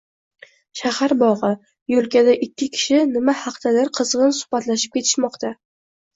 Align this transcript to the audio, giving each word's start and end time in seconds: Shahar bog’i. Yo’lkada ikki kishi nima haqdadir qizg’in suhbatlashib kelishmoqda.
Shahar 0.77 1.11
bog’i. 1.19 1.51
Yo’lkada 1.93 2.33
ikki 2.47 2.69
kishi 2.79 2.99
nima 3.13 3.37
haqdadir 3.43 3.93
qizg’in 4.01 4.35
suhbatlashib 4.41 4.99
kelishmoqda. 4.99 5.55